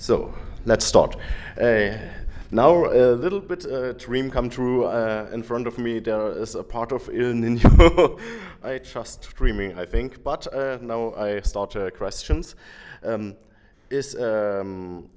So 0.00 0.32
let's 0.64 0.84
start. 0.84 1.16
Uh, 1.60 1.98
now 2.52 2.84
a 2.84 3.14
little 3.16 3.40
bit 3.40 3.66
uh, 3.66 3.94
dream 3.94 4.30
come 4.30 4.48
true. 4.48 4.84
Uh, 4.84 5.28
in 5.32 5.42
front 5.42 5.66
of 5.66 5.76
me 5.76 5.98
there 5.98 6.30
is 6.40 6.54
a 6.54 6.62
part 6.62 6.92
of 6.92 7.10
Ill 7.12 7.32
Niño. 7.32 8.20
I 8.62 8.78
just 8.78 9.34
dreaming, 9.34 9.76
I 9.76 9.84
think. 9.84 10.22
But 10.22 10.46
uh, 10.54 10.78
now 10.80 11.14
I 11.14 11.40
start 11.40 11.74
uh, 11.74 11.90
questions. 11.90 12.54
Um, 13.02 13.34
is 13.90 14.14
um, 14.14 15.08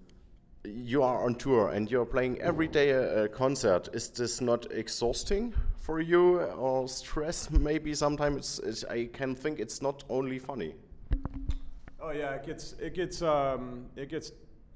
you 0.63 1.03
are 1.03 1.25
on 1.25 1.35
tour 1.35 1.69
and 1.69 1.89
you're 1.89 2.05
playing 2.05 2.41
every 2.41 2.67
day 2.67 2.89
a, 2.89 3.25
a 3.25 3.27
concert. 3.29 3.89
Is 3.93 4.09
this 4.09 4.41
not 4.41 4.71
exhausting 4.71 5.53
for 5.77 6.01
you 6.01 6.39
or 6.39 6.87
stress? 6.87 7.51
Maybe 7.51 7.93
sometimes 7.93 8.59
it's, 8.63 8.83
I 8.85 9.09
can 9.13 9.35
think 9.35 9.59
it's 9.59 9.79
not 9.79 10.03
only 10.09 10.39
funny. 10.39 10.73
Oh 12.01 12.09
yeah, 12.09 12.33
it 12.33 12.47
gets 12.47 12.73
it 12.81 12.95
gets 12.95 13.21
um, 13.21 13.85
it 13.95 14.09
gets 14.09 14.31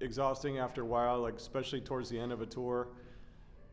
exhausting 0.06 0.60
after 0.60 0.84
a 0.84 0.86
while, 0.86 1.20
like 1.20 1.36
especially 1.36 1.82
towards 1.82 2.10
the 2.10 2.18
end 2.18 2.32
of 2.32 2.42
a 2.42 2.46
tour. 2.46 2.88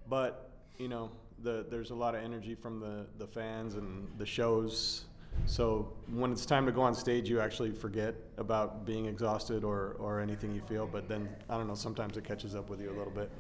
But 0.09 0.51
you 0.79 0.89
know, 0.89 1.11
the 1.43 1.65
there's 1.71 1.91
a 1.91 1.95
lot 1.95 2.15
of 2.15 2.25
energy 2.25 2.55
from 2.55 2.81
the 2.81 3.07
the 3.19 3.27
fans 3.27 3.77
and 3.77 4.09
the 4.19 4.27
shows. 4.27 5.05
So 5.47 5.93
when 6.13 6.33
it's 6.33 6.45
time 6.45 6.67
to 6.67 6.73
go 6.73 6.83
on 6.83 6.95
stage, 6.95 7.29
you 7.31 7.41
actually 7.41 7.71
forget 7.71 8.15
about 8.37 8.85
being 8.85 9.07
exhausted 9.07 9.63
or 9.65 9.97
or 9.99 10.21
anything 10.21 10.53
you 10.53 10.63
feel. 10.63 10.87
But 10.87 11.09
then 11.09 11.29
I 11.49 11.57
don't 11.57 11.69
know, 11.69 11.75
sometimes 11.75 12.17
it 12.17 12.25
catches 12.25 12.55
up 12.55 12.69
with 12.69 12.81
you 12.81 12.91
a 12.91 12.97
little 12.97 13.13
bit. 13.13 13.31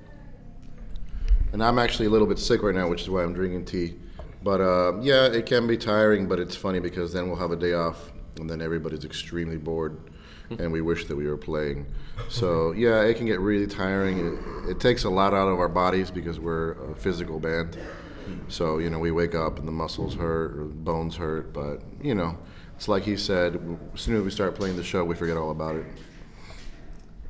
And 1.52 1.63
I'm 1.63 1.79
actually 1.79 2.07
a 2.07 2.11
little 2.11 2.27
bit 2.27 2.38
sick 2.38 2.63
right 2.63 2.74
now, 2.74 2.88
which 2.88 3.02
is 3.02 3.11
why 3.11 3.23
I'm 3.23 3.35
drinking 3.35 3.66
tea. 3.66 3.95
But 4.43 4.61
uh, 4.61 5.01
yeah, 5.01 5.27
it 5.27 5.47
can 5.47 5.66
be 5.66 5.77
tiring, 5.77 6.27
but 6.27 6.41
it's 6.41 6.57
funny 6.57 6.80
because 6.80 7.13
then 7.13 7.29
we'll 7.29 7.38
have 7.38 7.52
a 7.52 7.57
day 7.57 7.74
off, 7.74 8.11
and 8.38 8.49
then 8.49 8.61
everybody's 8.61 9.05
extremely 9.05 9.57
bored, 9.57 10.11
and 10.61 10.73
we 10.73 10.80
wish 10.80 11.06
that 11.06 11.16
we 11.16 11.27
were 11.27 11.37
playing. 11.37 11.87
So 12.29 12.73
yeah, 12.73 13.02
it 13.02 13.16
can 13.16 13.27
get 13.27 13.41
really 13.41 13.66
tiring. 13.66 14.19
It, 14.19 14.70
it 14.70 14.80
takes 14.80 15.05
a 15.05 15.10
lot 15.10 15.34
out 15.34 15.48
of 15.48 15.59
our 15.59 15.69
bodies 15.69 16.10
because 16.10 16.38
we're 16.38 16.73
a 16.90 16.95
physical 16.95 17.38
band. 17.38 17.79
So 18.49 18.79
you 18.79 18.90
know, 18.90 18.99
we 18.99 19.10
wake 19.10 19.35
up 19.35 19.59
and 19.59 19.66
the 19.66 19.73
muscles 19.73 20.15
hurt, 20.15 20.52
or 20.59 20.65
the 20.65 20.74
bones 20.74 21.16
hurt, 21.16 21.52
but 21.52 21.82
you 22.01 22.15
know, 22.15 22.38
it's 22.77 22.88
like 22.88 23.04
he 23.04 23.16
said. 23.16 23.60
As 23.95 24.01
soon 24.01 24.16
as 24.16 24.23
we 24.23 24.30
start 24.30 24.54
playing 24.54 24.77
the 24.77 24.85
show, 24.85 25.04
we 25.04 25.15
forget 25.15 25.37
all 25.37 25.51
about 25.51 25.77
it. 25.77 25.87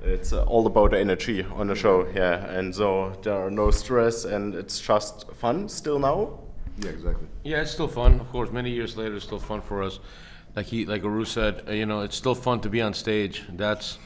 It's 0.04 0.32
uh, 0.32 0.42
all 0.44 0.66
about 0.66 0.90
the 0.90 0.98
energy 0.98 1.44
on 1.44 1.68
the 1.68 1.76
show, 1.76 2.08
yeah. 2.14 2.44
And 2.50 2.74
so 2.74 3.12
there 3.22 3.34
are 3.34 3.50
no 3.50 3.70
stress, 3.70 4.24
and 4.24 4.54
it's 4.54 4.80
just 4.80 5.30
fun 5.34 5.68
still 5.68 5.98
now. 5.98 6.40
Yeah, 6.78 6.90
exactly. 6.90 7.26
Yeah, 7.44 7.60
it's 7.60 7.70
still 7.70 7.88
fun. 7.88 8.18
Of 8.18 8.28
course, 8.30 8.50
many 8.50 8.70
years 8.70 8.96
later, 8.96 9.14
it's 9.14 9.24
still 9.24 9.38
fun 9.38 9.60
for 9.60 9.82
us. 9.82 10.00
Like 10.54 10.66
he, 10.66 10.84
like 10.84 11.02
Ahrue 11.02 11.26
said, 11.26 11.64
uh, 11.68 11.72
you 11.72 11.86
know, 11.86 12.02
it's 12.02 12.16
still 12.16 12.34
fun 12.34 12.60
to 12.60 12.68
be 12.68 12.82
on 12.82 12.94
stage. 12.94 13.42
That's 13.52 13.98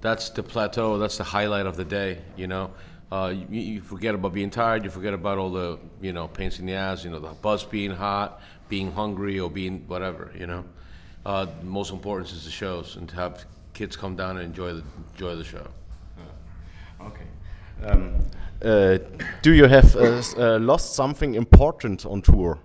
that's 0.00 0.30
the 0.30 0.42
plateau. 0.42 0.98
That's 0.98 1.18
the 1.18 1.24
highlight 1.24 1.66
of 1.66 1.76
the 1.76 1.84
day. 1.84 2.18
You 2.36 2.46
know, 2.46 2.70
uh, 3.10 3.34
you, 3.50 3.60
you 3.60 3.80
forget 3.80 4.14
about 4.14 4.32
being 4.32 4.50
tired. 4.50 4.84
You 4.84 4.90
forget 4.90 5.14
about 5.14 5.38
all 5.38 5.50
the 5.50 5.78
you 6.00 6.12
know 6.12 6.28
pains 6.28 6.58
in 6.58 6.66
the 6.66 6.74
ass. 6.74 7.04
You 7.04 7.10
know, 7.10 7.18
the 7.18 7.28
bus 7.28 7.64
being 7.64 7.90
hot, 7.90 8.40
being 8.68 8.92
hungry, 8.92 9.40
or 9.40 9.50
being 9.50 9.84
whatever. 9.88 10.30
You 10.38 10.46
know, 10.46 10.64
uh, 11.26 11.46
most 11.62 11.92
important 11.92 12.30
is 12.30 12.44
the 12.44 12.50
shows 12.50 12.96
and 12.96 13.08
to 13.08 13.16
have 13.16 13.44
kids 13.74 13.96
come 13.96 14.14
down 14.14 14.36
and 14.36 14.46
enjoy 14.46 14.74
the 14.74 14.84
enjoy 15.12 15.34
the 15.34 15.44
show. 15.44 15.66
Okay. 17.00 17.26
Um, 17.84 18.14
uh, 18.62 18.98
do 19.42 19.52
you 19.54 19.64
have 19.64 19.96
uh, 19.96 20.58
lost 20.58 20.94
something 20.94 21.34
important 21.34 22.04
on 22.04 22.20
tour? 22.20 22.58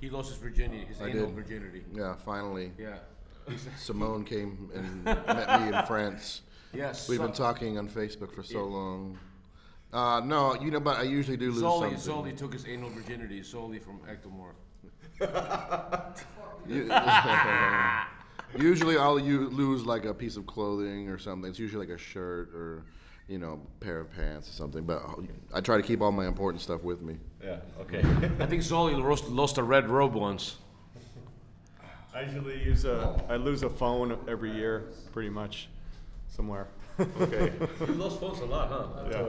He 0.00 0.08
lost 0.08 0.30
his 0.30 0.38
virginity, 0.38 0.84
his 0.84 1.00
I 1.00 1.08
anal 1.08 1.26
did. 1.26 1.34
virginity. 1.34 1.84
Yeah, 1.92 2.14
finally. 2.24 2.72
Yeah. 2.78 2.96
Simone 3.76 4.24
came 4.24 4.70
and 4.74 5.04
met 5.04 5.60
me 5.60 5.76
in 5.76 5.84
France. 5.86 6.42
Yes. 6.72 7.08
We've 7.08 7.20
been 7.20 7.32
talking 7.32 7.78
on 7.78 7.88
Facebook 7.88 8.32
for 8.32 8.42
so 8.42 8.64
long. 8.64 9.18
Uh, 9.92 10.20
no, 10.24 10.54
you 10.54 10.70
know, 10.70 10.78
but 10.80 10.98
I 10.98 11.02
usually 11.02 11.36
do 11.36 11.50
lose 11.50 11.62
Zoli, 11.62 11.98
something. 11.98 12.32
Zoli 12.32 12.36
took 12.36 12.52
his 12.52 12.66
anal 12.66 12.90
virginity 12.90 13.40
Zoli 13.40 13.82
from 13.82 14.00
Ektomorf. 14.08 14.54
Usually, 18.58 18.96
I'll 18.96 19.18
u- 19.18 19.48
lose 19.50 19.84
like 19.84 20.04
a 20.04 20.14
piece 20.14 20.36
of 20.36 20.46
clothing 20.46 21.08
or 21.08 21.18
something. 21.18 21.50
It's 21.50 21.58
usually 21.58 21.86
like 21.86 21.94
a 21.94 21.98
shirt 21.98 22.50
or, 22.54 22.84
you 23.30 23.38
know, 23.38 23.60
pair 23.78 24.00
of 24.00 24.10
pants 24.10 24.48
or 24.48 24.52
something. 24.52 24.82
But 24.84 25.02
I 25.54 25.60
try 25.60 25.76
to 25.76 25.82
keep 25.82 26.02
all 26.02 26.10
my 26.10 26.26
important 26.26 26.60
stuff 26.60 26.82
with 26.82 27.00
me. 27.00 27.16
Yeah. 27.42 27.60
Okay. 27.80 28.00
I 28.40 28.46
think 28.46 28.62
Zoli 28.62 29.00
lost, 29.00 29.28
lost 29.28 29.56
a 29.58 29.62
red 29.62 29.88
robe 29.88 30.14
once. 30.14 30.56
I 32.12 32.22
usually 32.22 32.60
use 32.64 32.84
a 32.84 33.22
I 33.28 33.36
lose 33.36 33.62
a 33.62 33.70
phone 33.70 34.18
every 34.26 34.50
year, 34.50 34.86
pretty 35.12 35.30
much, 35.30 35.68
somewhere. 36.28 36.66
okay. 36.98 37.52
You 37.86 37.94
lost 37.94 38.18
phones 38.18 38.40
a 38.40 38.46
lot, 38.46 38.68
huh? 38.68 39.04
Yeah. 39.10 39.24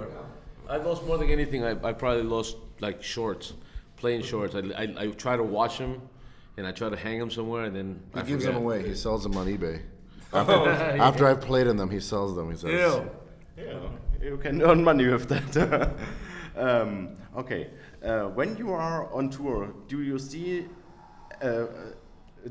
I 0.68 0.78
lost 0.78 1.06
more 1.06 1.20
than 1.20 1.30
anything. 1.30 1.64
I, 1.64 1.72
I 1.88 1.94
probably 1.94 2.24
lost 2.24 2.58
like 2.80 3.04
shorts, 3.04 3.54
plain 3.98 4.24
shorts. 4.24 4.56
I, 4.56 4.62
I, 4.76 4.94
I 4.98 5.08
try 5.12 5.38
to 5.38 5.44
wash 5.44 5.78
them, 5.78 6.02
and 6.58 6.66
I 6.66 6.72
try 6.72 6.90
to 6.90 6.96
hang 6.98 7.20
them 7.20 7.30
somewhere, 7.30 7.66
and 7.66 7.76
then 7.76 8.02
He 8.16 8.20
I 8.20 8.24
gives 8.24 8.44
forget. 8.46 8.56
them 8.56 8.64
away. 8.64 8.88
He 8.88 8.96
sells 8.96 9.22
them 9.24 9.38
on 9.38 9.46
eBay. 9.48 9.82
Oh. 10.34 10.40
After, 10.40 10.70
after 11.02 11.28
I've 11.30 11.42
played 11.42 11.68
in 11.68 11.76
them, 11.76 11.90
he 11.90 12.00
sells 12.00 12.38
them. 12.38 12.50
He 12.52 12.56
says, 12.56 12.72
Ew. 12.72 13.12
Yeah, 13.66 13.90
you 14.22 14.38
can 14.38 14.62
earn 14.70 14.84
money 14.84 15.08
with 15.08 15.28
that. 15.30 15.92
um, 16.56 17.18
okay, 17.38 17.70
uh, 18.04 18.24
when 18.26 18.58
you 18.58 18.72
are 18.72 19.12
on 19.14 19.30
tour, 19.30 19.74
do 19.88 20.02
you 20.02 20.18
see 20.20 20.66
uh, 21.42 21.66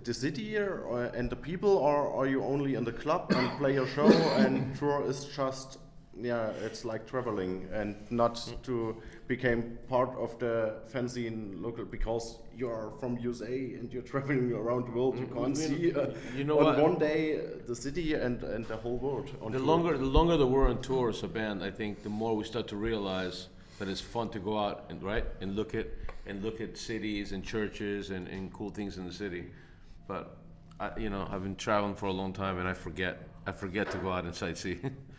the 0.04 0.14
city 0.14 0.56
or, 0.56 1.06
and 1.14 1.28
the 1.30 1.36
people, 1.36 1.76
or 1.76 2.12
are 2.14 2.26
you 2.26 2.42
only 2.44 2.74
in 2.74 2.84
the 2.84 2.92
club 2.92 3.32
and 3.34 3.50
play 3.58 3.74
your 3.74 3.86
show 3.88 4.08
and 4.36 4.76
tour 4.76 5.04
is 5.06 5.24
just, 5.24 5.78
yeah, 6.22 6.50
it's 6.64 6.84
like 6.84 7.06
traveling 7.06 7.68
and 7.72 7.96
not 8.10 8.34
to 8.64 8.96
become 9.28 9.78
part 9.88 10.10
of 10.18 10.38
the 10.38 10.74
fancy 10.88 11.26
and 11.26 11.60
local 11.62 11.84
because 11.84 12.38
you 12.56 12.68
are 12.68 12.92
from 13.00 13.18
USA 13.18 13.46
and 13.74 13.92
you're 13.92 14.02
traveling 14.02 14.52
around 14.52 14.86
the 14.86 14.92
world. 14.92 15.18
You 15.18 15.26
can't 15.26 15.56
you 15.56 15.68
know- 15.68 15.76
see 15.78 15.92
uh, 15.94 16.06
you 16.36 16.44
know 16.44 16.58
on 16.58 16.64
what? 16.64 16.78
one 16.82 16.98
day 16.98 17.38
uh, 17.38 17.40
the 17.66 17.74
city 17.76 18.14
and, 18.14 18.42
and 18.42 18.66
the 18.66 18.76
whole 18.76 18.98
world. 18.98 19.30
On 19.42 19.52
The 19.52 19.58
tour. 19.58 19.66
longer 19.66 19.98
the 19.98 20.04
longer 20.18 20.36
that 20.36 20.46
we're 20.46 20.68
on 20.68 20.80
tour 20.82 21.10
as 21.10 21.22
a 21.22 21.28
band, 21.28 21.62
I 21.62 21.70
think 21.70 22.02
the 22.02 22.08
more 22.10 22.36
we 22.36 22.44
start 22.44 22.66
to 22.68 22.76
realize 22.76 23.48
that 23.78 23.88
it's 23.88 24.00
fun 24.00 24.28
to 24.30 24.38
go 24.38 24.58
out 24.58 24.84
and 24.90 25.02
right 25.02 25.24
and 25.40 25.56
look 25.56 25.74
at 25.74 25.86
and 26.26 26.42
look 26.42 26.60
at 26.60 26.76
cities 26.76 27.32
and 27.32 27.42
churches 27.44 28.10
and, 28.10 28.28
and 28.28 28.52
cool 28.52 28.70
things 28.70 28.98
in 28.98 29.06
the 29.06 29.12
city. 29.12 29.44
But 30.06 30.36
I, 30.78 30.90
you 30.98 31.10
know, 31.10 31.26
I've 31.30 31.42
been 31.42 31.56
traveling 31.56 31.94
for 31.94 32.06
a 32.06 32.12
long 32.12 32.32
time, 32.32 32.58
and 32.58 32.68
I 32.68 32.74
forget. 32.74 33.26
I 33.46 33.52
forget 33.52 33.90
to 33.92 33.98
go 33.98 34.12
out 34.12 34.24
and 34.24 34.34
sightsee. 34.34 34.78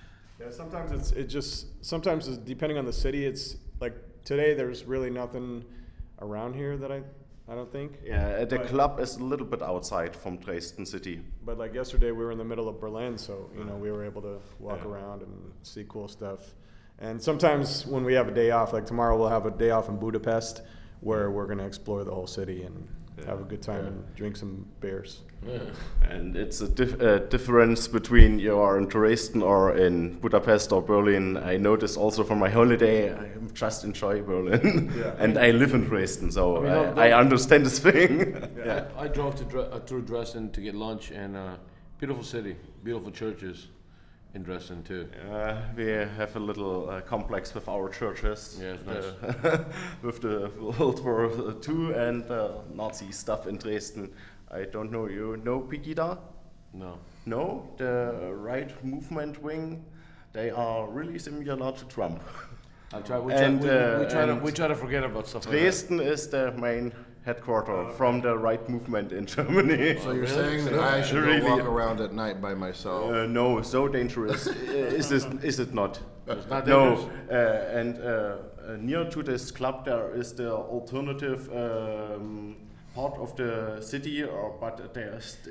Yeah, 0.41 0.49
sometimes 0.51 0.91
it's 0.91 1.11
it 1.11 1.25
just 1.25 1.67
sometimes 1.85 2.27
it's, 2.27 2.37
depending 2.37 2.77
on 2.77 2.85
the 2.85 2.93
city, 2.93 3.25
it's 3.25 3.57
like 3.79 3.93
today 4.25 4.53
there's 4.53 4.85
really 4.85 5.09
nothing 5.09 5.63
around 6.19 6.53
here 6.55 6.77
that 6.77 6.91
I 6.91 7.01
I 7.49 7.55
don't 7.55 7.71
think. 7.71 7.99
Yeah, 8.05 8.45
the 8.45 8.57
But- 8.59 8.67
club 8.67 8.99
is 8.99 9.17
a 9.17 9.23
little 9.23 9.45
bit 9.45 9.61
outside 9.61 10.15
from 10.15 10.37
Dresden 10.37 10.85
city. 10.85 11.21
But 11.43 11.57
like 11.57 11.73
yesterday, 11.73 12.11
we 12.11 12.23
were 12.23 12.31
in 12.31 12.37
the 12.37 12.45
middle 12.45 12.69
of 12.69 12.79
Berlin, 12.79 13.17
so 13.17 13.49
you 13.57 13.63
know 13.63 13.75
we 13.75 13.91
were 13.91 14.05
able 14.05 14.21
to 14.21 14.39
walk 14.59 14.79
Yeah. 14.83 14.89
around 14.91 15.21
and 15.23 15.51
see 15.63 15.85
cool 15.87 16.07
stuff. 16.07 16.55
And 16.99 17.21
sometimes 17.21 17.85
when 17.87 18.03
we 18.03 18.13
have 18.13 18.27
a 18.27 18.31
day 18.33 18.51
off, 18.51 18.73
like 18.73 18.85
tomorrow, 18.85 19.17
we'll 19.17 19.29
have 19.29 19.45
a 19.45 19.51
day 19.51 19.71
off 19.71 19.89
in 19.89 19.97
Budapest, 19.97 20.61
where 21.01 21.29
we're 21.31 21.47
gonna 21.47 21.65
explore 21.65 22.03
the 22.03 22.13
whole 22.13 22.27
city 22.27 22.63
and 22.63 22.87
have 23.27 23.39
a 23.41 23.43
good 23.43 23.61
time 23.61 23.85
and 23.85 24.15
drink 24.15 24.35
some 24.35 24.65
beers. 24.79 25.21
And 26.07 26.35
it's 26.35 26.61
a 26.61 26.67
dif- 26.69 27.01
uh, 27.01 27.19
difference 27.29 27.87
between 27.87 28.39
you 28.39 28.57
are 28.59 28.77
in 28.77 28.87
Dresden 28.87 29.41
or 29.41 29.75
in 29.75 30.19
Budapest 30.19 30.71
or 30.71 30.81
Berlin. 30.81 31.37
I 31.37 31.57
noticed 31.57 31.97
also 31.97 32.23
from 32.23 32.39
my 32.39 32.49
holiday, 32.49 33.13
I 33.13 33.27
just 33.53 33.83
enjoy 33.83 34.21
Berlin. 34.21 34.91
Yeah. 34.97 35.15
and 35.19 35.37
I 35.37 35.51
live 35.51 35.73
in 35.73 35.85
Dresden, 35.85 36.31
so 36.31 36.57
I 36.57 36.59
I, 36.59 36.61
mean, 36.61 36.71
don't- 36.71 36.99
I, 36.99 37.11
understand 37.13 37.65
this 37.65 37.79
thing. 37.79 38.35
yeah. 38.57 38.85
I, 38.97 39.05
I 39.05 39.07
drove 39.07 39.35
to 39.35 39.45
Dre- 39.45 39.69
uh, 39.71 39.79
through 39.79 40.03
Dresden 40.03 40.51
to 40.51 40.61
get 40.61 40.75
lunch, 40.75 41.11
and 41.11 41.35
uh, 41.35 41.55
beautiful 41.99 42.23
city, 42.23 42.55
beautiful 42.83 43.11
churches 43.11 43.67
in 44.33 44.43
Dresden 44.43 44.83
too. 44.83 45.07
Uh, 45.29 45.61
we 45.75 45.87
have 45.87 46.35
a 46.35 46.39
little 46.39 46.89
uh, 46.89 47.01
complex 47.01 47.53
with 47.53 47.67
our 47.67 47.89
churches. 47.89 48.57
Yeah, 48.61 48.77
nice. 48.85 49.03
Uh, 49.43 49.63
with 50.01 50.21
the 50.21 50.51
World 50.59 51.03
War 51.03 51.29
II 51.67 51.93
and 51.93 52.29
uh, 52.31 52.51
Nazi 52.73 53.11
stuff 53.11 53.47
in 53.47 53.57
Dresden. 53.57 54.13
I 54.49 54.63
don't 54.63 54.91
know, 54.91 55.07
you 55.07 55.37
know 55.43 55.61
Pegida? 55.61 56.17
No. 56.73 56.97
No, 57.25 57.69
the 57.77 58.31
right 58.33 58.71
movement 58.83 59.41
wing, 59.43 59.83
they 60.33 60.49
are 60.49 60.87
really 60.87 61.19
similar 61.19 61.71
to 61.71 61.85
Trump. 61.85 62.21
I 62.93 62.99
try. 63.01 63.19
We 63.19 63.31
try, 63.31 63.41
And, 63.41 63.61
we, 63.61 63.69
uh, 63.69 63.99
we 63.99 64.05
try 64.07 64.25
to 64.25 64.35
we 64.35 64.51
try 64.51 64.67
to 64.67 64.75
forget 64.75 65.03
about 65.03 65.27
stuff 65.27 65.45
like 65.45 65.53
that. 65.53 65.61
Dresden 65.61 65.99
is 66.01 66.27
the 66.27 66.51
main 66.53 66.91
headquarter 67.23 67.89
from 67.91 68.21
the 68.21 68.35
right 68.37 68.67
movement 68.69 69.11
in 69.11 69.25
Germany. 69.35 69.97
So 69.99 70.11
you're 70.11 70.21
really? 70.23 70.27
saying 70.27 70.65
that 70.65 70.79
I 70.79 71.01
should 71.01 71.23
Really? 71.23 71.41
go 71.41 71.55
walk 71.57 71.65
around 71.65 72.01
at 72.01 72.13
night 72.13 72.41
by 72.41 72.53
myself? 72.53 73.11
Uh, 73.11 73.25
no, 73.27 73.61
so 73.61 73.87
dangerous 73.87 74.47
is 74.97 75.09
this, 75.09 75.25
is 75.43 75.59
it 75.59 75.73
not? 75.73 75.99
It's 76.27 76.47
not 76.47 76.65
no, 76.67 77.09
uh, 77.29 77.33
and 77.33 77.97
uh, 77.97 78.03
uh, 78.67 78.77
near 78.79 79.05
to 79.09 79.23
this 79.23 79.51
club 79.51 79.85
there 79.85 80.13
is 80.15 80.33
the 80.33 80.51
alternative 80.51 81.49
um, 81.53 82.55
part 82.93 83.17
of 83.17 83.35
the 83.37 83.79
city, 83.81 84.23
or, 84.23 84.55
but 84.59 84.93
they 84.93 85.03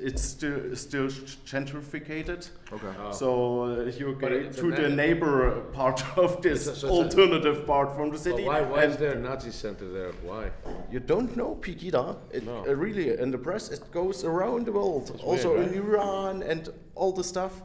it's 0.07 0.21
still 0.23 0.75
still 0.75 1.07
gentrificated. 1.45 2.49
Okay. 2.71 2.93
So 3.11 3.63
uh, 3.63 3.83
you 3.99 4.17
But 4.19 4.29
go 4.29 4.49
to 4.51 4.71
the 4.81 4.89
neighbor 4.89 5.61
part 5.73 6.03
of 6.17 6.41
this 6.41 6.67
It's 6.67 6.77
a- 6.77 6.81
so 6.81 6.87
it's 6.87 7.15
a- 7.15 7.19
alternative 7.21 7.65
part 7.65 7.95
from 7.95 8.07
the 8.09 8.17
But 8.17 8.21
city. 8.23 8.43
why, 8.43 8.61
why 8.61 8.83
and 8.83 8.91
is 8.93 8.97
there 8.97 9.13
a 9.13 9.19
Nazi 9.19 9.51
center 9.51 9.87
there? 9.91 10.11
Why? 10.23 10.51
you 10.91 10.99
don't 10.99 11.35
know 11.35 11.57
Pegida? 11.61 12.17
It 12.31 12.45
No. 12.45 12.65
uh, 12.67 12.73
really 12.75 13.17
in 13.23 13.31
the 13.31 13.37
press 13.37 13.69
it 13.71 13.91
goes 13.91 14.23
around 14.23 14.65
the 14.65 14.71
world, 14.71 15.19
also 15.23 15.55
weird, 15.57 15.71
in 15.71 15.77
Iran 15.83 16.43
and 16.43 16.69
all 16.95 17.11
the 17.11 17.23
stuff. 17.23 17.61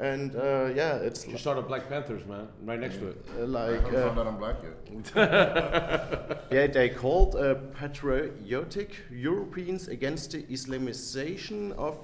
And 0.00 0.34
uh, 0.34 0.70
yeah, 0.74 0.96
it's 0.96 1.26
You 1.26 1.36
started 1.36 1.68
Black 1.68 1.88
Panthers, 1.90 2.24
man, 2.26 2.48
right 2.64 2.80
next 2.80 2.96
to 3.00 3.08
it. 3.08 3.16
uh, 3.38 3.42
I 3.42 3.44
like 3.44 3.80
haven't 3.82 3.96
uh, 3.96 4.06
found 4.06 4.18
out 4.18 4.26
I'm 4.28 4.38
black 4.38 4.56
yet. 4.62 6.42
yeah, 6.50 6.66
they 6.68 6.88
called 6.88 7.36
uh, 7.36 7.54
patriotic 7.78 8.96
Europeans 9.12 9.88
against 9.88 10.32
the 10.32 10.42
Islamization 10.44 11.72
of 11.76 11.98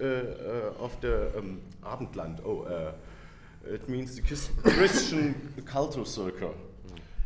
uh, 0.00 0.04
uh, 0.04 0.84
of 0.84 1.00
the 1.00 1.30
um, 1.38 1.60
Abendland. 1.84 2.40
Oh, 2.44 2.62
uh, 2.62 3.72
it 3.74 3.88
means 3.88 4.16
the 4.16 4.22
Christian 4.70 5.34
culture 5.64 6.04
circle. 6.04 6.54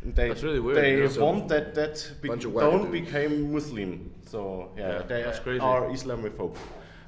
And 0.03 0.13
they 0.15 0.27
That's 0.27 0.43
really 0.43 0.59
weird, 0.59 0.77
they 0.77 1.01
yeah. 1.01 1.07
So- 1.09 1.25
want 1.25 1.47
that 1.47 1.73
that 1.73 2.11
be- 2.21 2.27
don't 2.27 2.43
wackadoos. 2.53 2.91
become 2.91 3.51
Muslim. 3.51 4.11
So 4.29 4.69
yeah, 4.77 4.89
Yeah, 4.89 5.01
they 5.07 5.23
that's 5.23 5.39
crazy. 5.39 5.59
are 5.59 5.89
Islamophobe. 5.89 6.55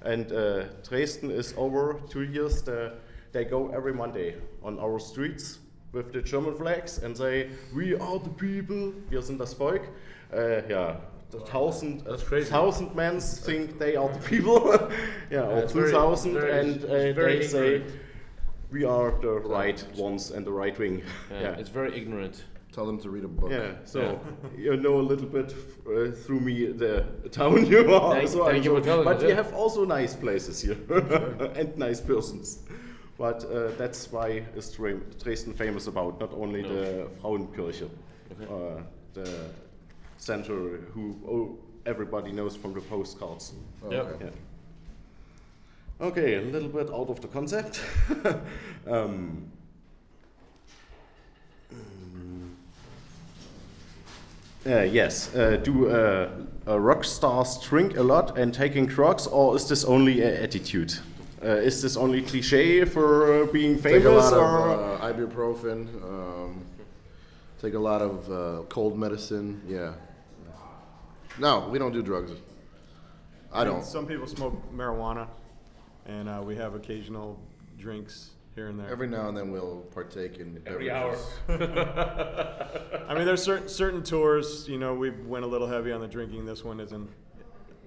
And 0.06 0.31
uh, 0.31 0.66
Dresden 0.88 1.31
is 1.31 1.54
over 1.57 2.00
two 2.10 2.24
years. 2.24 2.62
The, 2.62 2.94
they 3.31 3.44
go 3.44 3.69
every 3.69 3.94
Monday 3.94 4.36
on 4.63 4.80
our 4.80 5.00
streets 5.00 5.60
with 5.92 6.13
the 6.13 6.22
German 6.22 6.56
flags 6.56 7.00
and 7.00 7.18
say, 7.18 7.50
"We 7.74 7.96
are 7.96 8.19
the 8.19 8.30
people. 8.30 8.94
Wir 9.10 9.22
sind 9.22 9.40
das 9.40 9.54
Volk." 9.54 9.81
Uh, 10.31 10.62
yeah, 10.69 10.98
the 11.31 11.40
thousand, 11.40 12.02
That's 12.06 12.24
crazy. 12.24 12.50
thousand 12.50 12.96
men 12.96 13.19
think 13.19 13.80
they 13.80 13.96
are 13.96 14.10
the 14.10 14.19
people. 14.19 14.72
yeah, 15.31 15.42
or 15.42 15.68
two 15.68 15.90
thousand, 15.90 16.38
and 16.38 16.84
uh, 16.86 17.13
they 17.13 17.48
say, 17.48 17.84
"We 18.72 18.86
are 18.86 19.12
the 19.22 19.40
right 19.40 19.84
ones 19.96 20.31
and 20.31 20.46
the 20.46 20.51
right 20.51 20.78
wing." 20.78 21.04
Yeah, 21.31 21.42
yeah. 21.42 21.60
It's 21.60 21.69
very 21.69 21.98
ignorant. 21.98 22.44
Tell 22.75 22.86
them 22.86 23.00
to 23.00 23.10
read 23.10 23.24
a 23.24 23.27
book. 23.30 23.51
Yeah, 23.51 23.72
so 23.86 24.00
Yeah. 24.01 24.74
you 24.74 24.75
know 24.75 25.00
a 25.00 25.06
little 25.12 25.27
bit 25.27 25.54
uh, 25.88 26.12
through 26.12 26.42
me 26.42 26.66
the 26.74 27.06
town 27.31 27.66
you 27.66 27.94
are. 27.94 28.16
Thank- 28.16 28.27
so 28.30 28.45
thank 28.45 28.66
you 28.66 28.72
for 28.72 28.83
sure- 28.83 28.83
telling 28.83 29.06
But 29.06 29.18
us, 29.18 29.24
we 29.24 29.30
yeah. 29.30 29.36
have 29.36 29.54
also 29.54 29.86
nice 29.86 30.13
places 30.13 30.62
here 30.62 30.77
and 31.56 31.77
nice 31.77 32.01
persons. 32.01 32.60
But 33.18 33.45
uh, 33.45 33.72
that's 33.77 34.12
why 34.12 34.44
is 34.57 34.69
Dresden 35.24 35.54
famous 35.54 35.88
about 35.88 36.19
not 36.19 36.33
only 36.33 36.63
No. 36.63 36.69
the 36.69 37.07
Frauenkirche, 37.22 37.88
uh, 38.42 38.81
the 39.13 39.30
center 40.18 40.81
who 40.94 41.16
oh, 41.25 41.57
everybody 41.86 42.31
knows 42.33 42.57
from 42.57 42.74
the 42.74 42.81
postcards. 42.81 43.54
Oh, 43.86 43.92
Yep. 43.92 44.06
okay. 44.06 44.25
Yeah. 44.25 46.07
Okay, 46.07 46.36
a 46.36 46.42
little 46.42 46.68
bit 46.69 46.89
out 46.94 47.10
of 47.10 47.22
the 47.22 47.27
concept. 47.30 47.80
um, 48.88 49.50
Uh, 54.66 54.82
yes. 54.82 55.34
Uh, 55.36 55.58
do 55.58 55.90
uh, 55.90 56.30
uh, 56.68 56.80
rock 56.80 57.04
stars 57.04 57.60
drink 57.60 57.98
a 57.98 58.04
lot 58.04 58.38
and 58.38 58.54
taking 58.54 58.88
drugs, 58.88 59.28
or 59.28 59.56
is 59.56 59.68
this 59.70 59.84
only 59.86 60.22
a 60.22 60.42
attitude? 60.42 60.94
Uh, 61.44 61.50
is 61.50 61.82
this 61.82 61.96
only 61.96 62.22
cliche 62.22 62.84
for 62.86 63.44
uh, 63.44 63.46
being 63.52 63.76
Take 63.76 63.98
a 63.98 64.02
famous, 64.02 64.32
lot 64.32 64.34
or 64.34 64.70
of 64.72 65.02
uh, 65.02 65.14
ibuprofen. 65.14 65.88
Um, 66.04 66.66
take 67.62 67.76
a 67.76 67.80
lot 67.80 68.02
of 68.02 68.32
uh, 68.32 68.64
cold 68.70 68.98
medicine. 68.98 69.62
Yeah. 69.68 69.94
No, 71.38 71.68
we 71.70 71.78
don't 71.78 71.92
do 71.94 72.02
drugs. 72.02 72.32
I 73.54 73.64
don't. 73.64 73.84
Some 73.84 74.08
people 74.08 74.26
smoke 74.26 74.56
marijuana, 74.74 75.28
and 76.08 76.28
uh, 76.28 76.42
we 76.44 76.56
have 76.56 76.74
occasional 76.74 77.40
drinks 77.78 78.32
here 78.56 78.69
and 78.69 78.80
there. 78.80 78.90
Every 78.90 79.07
now 79.07 79.28
and 79.28 79.38
then 79.38 79.52
we'll 79.52 79.81
partake 79.94 80.38
in 80.38 80.62
Every 80.66 80.88
beverages. 80.88 81.25
I 81.50 83.13
mean, 83.13 83.25
there's 83.25 83.44
certain 83.44 83.68
certain 83.68 84.02
tours. 84.02 84.68
You 84.68 84.80
know, 84.80 84.94
we 84.94 85.10
went 85.12 85.44
a 85.44 85.48
little 85.48 85.68
heavy 85.68 85.92
on 85.92 86.02
the 86.02 86.07
drinking. 86.07 86.46
This 86.46 86.63
one 86.63 86.80
isn't 86.80 87.10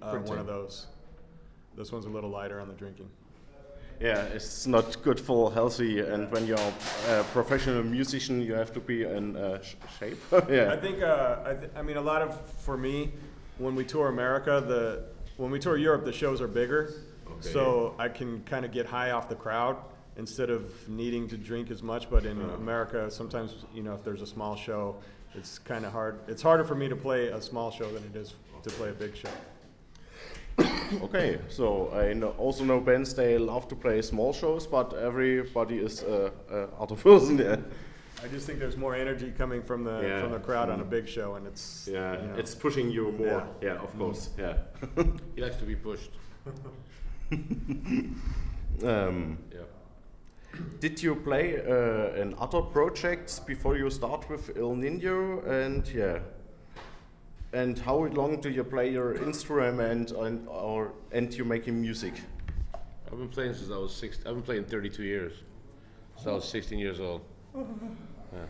uh, 0.02 0.10
Pretty 0.10 0.28
one 0.28 0.38
of 0.38 0.46
those. 0.46 0.86
This 1.76 1.90
one's 1.90 2.04
a 2.04 2.10
little 2.10 2.30
lighter 2.30 2.60
on 2.60 2.68
the 2.68 2.74
drinking. 2.74 3.08
yeah, 4.00 4.22
it's 4.24 4.66
not 4.66 5.02
good 5.02 5.18
for 5.18 5.52
healthy. 5.52 6.00
And 6.00 6.30
when 6.30 6.46
you're 6.46 6.72
a 7.08 7.24
professional 7.32 7.82
musician, 7.82 8.42
you 8.42 8.52
have 8.54 8.72
to 8.74 8.80
be 8.80 9.04
in 9.04 9.36
uh, 9.36 9.62
sh- 9.62 9.76
shape. 9.98 10.18
I 10.32 10.42
yeah. 10.50 10.76
think. 10.76 11.02
Uh, 11.02 11.38
I, 11.46 11.54
th- 11.54 11.72
I 11.76 11.82
mean, 11.82 11.96
a 11.96 12.02
lot 12.02 12.20
of 12.20 12.38
for 12.60 12.76
me, 12.76 13.12
when 13.56 13.74
we 13.74 13.84
tour 13.84 14.08
America, 14.08 14.62
the 14.66 15.04
when 15.38 15.50
we 15.50 15.58
tour 15.58 15.78
Europe, 15.78 16.04
the 16.04 16.12
shows 16.12 16.42
are 16.42 16.48
bigger, 16.48 16.92
so 17.40 17.94
I 17.98 18.08
can 18.08 18.42
kind 18.42 18.64
of 18.66 18.72
get 18.72 18.84
high 18.86 19.12
off 19.12 19.28
the 19.28 19.36
crowd 19.36 19.76
instead 20.18 20.50
of 20.50 20.88
needing 20.88 21.28
to 21.28 21.36
drink 21.36 21.70
as 21.70 21.82
much. 21.82 22.10
But 22.10 22.26
in 22.26 22.40
America, 22.50 23.10
sometimes 23.10 23.64
you 23.74 23.82
know, 23.82 23.94
if 23.94 24.04
there's 24.04 24.22
a 24.22 24.26
small 24.26 24.56
show, 24.56 24.96
it's 25.34 25.58
kind 25.58 25.86
of 25.86 25.92
hard. 25.92 26.20
It's 26.28 26.42
harder 26.42 26.64
for 26.64 26.74
me 26.74 26.88
to 26.88 26.96
play 26.96 27.28
a 27.28 27.40
small 27.40 27.70
show 27.70 27.90
than 27.90 28.04
it 28.04 28.16
is 28.16 28.34
to 28.62 28.70
play 28.70 28.90
a 28.90 28.92
big 28.92 29.16
show. 29.16 29.30
Okay, 31.02 31.38
so 31.48 31.92
I 31.92 32.14
know, 32.14 32.30
also 32.38 32.64
know 32.64 32.80
bands 32.80 33.14
they 33.14 33.38
love 33.38 33.68
to 33.68 33.76
play 33.76 34.02
small 34.02 34.32
shows, 34.32 34.66
but 34.66 34.92
everybody 34.94 35.78
is 35.78 36.02
uh, 36.02 36.30
uh, 36.50 36.66
other 36.82 36.96
person. 36.96 37.36
there. 37.36 37.62
I 38.24 38.26
just 38.26 38.46
think 38.46 38.58
there's 38.58 38.76
more 38.76 38.96
energy 38.96 39.30
coming 39.38 39.62
from 39.62 39.84
the 39.84 40.00
Yeah. 40.02 40.20
from 40.20 40.32
the 40.32 40.40
crowd 40.40 40.70
on 40.70 40.80
a 40.80 40.84
big 40.84 41.06
show, 41.06 41.36
and 41.36 41.46
it's 41.46 41.88
Yeah, 41.92 42.20
you 42.20 42.28
know, 42.28 42.34
it's 42.38 42.54
pushing 42.54 42.90
you 42.90 43.12
more. 43.12 43.26
Yeah. 43.62 43.74
Yeah, 43.74 43.82
of 43.84 43.96
course. 43.98 44.30
Yeah. 44.38 44.54
He 45.36 45.42
likes 45.42 45.56
to 45.58 45.64
be 45.64 45.76
pushed. 45.76 46.10
um, 48.82 49.38
Yeah. 49.52 49.60
Did 50.80 51.02
you 51.02 51.14
play 51.14 51.60
uh, 51.60 52.20
in 52.20 52.34
other 52.38 52.62
projects 52.62 53.38
before 53.38 53.76
you 53.76 53.90
start 53.90 54.28
with 54.30 54.56
Ill 54.56 54.74
Niño? 54.76 55.46
And 55.46 55.86
yeah, 55.88 56.18
and 57.52 57.78
how 57.78 58.04
long 58.06 58.40
do 58.40 58.50
you 58.50 58.64
play 58.64 58.90
your 58.92 59.14
instrument 59.14 60.10
and 60.12 60.46
or 60.48 60.92
and 61.12 61.32
you 61.34 61.44
making 61.44 61.80
music? 61.80 62.14
I've 63.10 63.18
been 63.18 63.28
playing 63.28 63.54
since 63.54 63.70
I 63.70 63.76
was 63.78 63.94
six. 63.94 64.18
I've 64.26 64.34
been 64.34 64.42
playing 64.42 64.64
32 64.64 65.02
years. 65.02 65.32
Since 66.16 66.26
I 66.26 66.32
was 66.32 66.48
16 66.48 66.78
years 66.78 67.00
old. 67.00 67.22
Yeah. 68.30 68.44